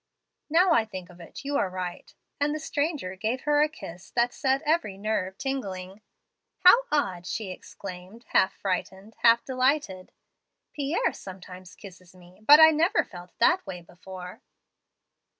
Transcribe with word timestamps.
"'Now 0.49 0.73
I 0.73 0.83
think 0.83 1.11
of 1.11 1.19
it, 1.19 1.45
you 1.45 1.57
are 1.57 1.69
right,' 1.69 2.15
and 2.39 2.55
the 2.55 2.59
stranger 2.59 3.15
gave 3.15 3.41
her 3.41 3.61
a 3.61 3.69
kiss 3.69 4.09
that 4.09 4.33
set 4.33 4.63
every 4.63 4.97
nerve 4.97 5.37
tingling. 5.37 6.01
"'How 6.65 6.75
odd!' 6.91 7.27
she 7.27 7.51
exclaimed, 7.51 8.25
half 8.29 8.51
frightened, 8.55 9.15
half 9.21 9.45
delighted. 9.45 10.11
'Pierre 10.73 11.13
sometimes 11.13 11.75
kisses 11.75 12.15
me, 12.15 12.39
but 12.41 12.59
I 12.59 12.71
never 12.71 13.03
felt 13.03 13.37
that 13.37 13.63
way 13.67 13.83
before.' 13.83 14.41